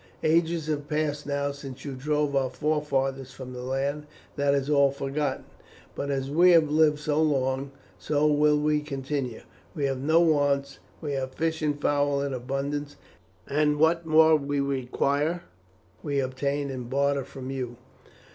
Ages 0.23 0.65
have 0.65 0.87
passed 0.87 1.27
now 1.27 1.51
since 1.51 1.85
you 1.85 1.91
drove 1.93 2.35
our 2.35 2.49
forefathers 2.49 3.31
from 3.33 3.53
the 3.53 3.61
land; 3.61 4.07
that 4.35 4.55
is 4.55 4.67
all 4.67 4.89
forgotten. 4.89 5.43
But 5.93 6.09
as 6.09 6.31
we 6.31 6.49
have 6.53 6.71
lived 6.71 6.97
so 6.97 7.21
long, 7.21 7.69
so 7.99 8.25
will 8.25 8.57
we 8.59 8.81
continue. 8.81 9.41
We 9.75 9.85
have 9.85 9.99
no 9.99 10.19
wants; 10.19 10.79
we 11.01 11.11
have 11.11 11.35
fish 11.35 11.61
and 11.61 11.79
fowl 11.79 12.19
in 12.23 12.33
abundance, 12.33 12.95
and 13.47 13.77
what 13.77 14.03
more 14.03 14.35
we 14.35 14.59
require 14.59 15.43
we 16.01 16.19
obtain 16.19 16.71
in 16.71 16.85
barter 16.85 17.23
from 17.23 17.51
you." 17.51 17.77